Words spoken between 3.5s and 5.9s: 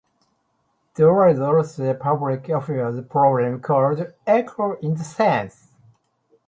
called "Echo in the Sense".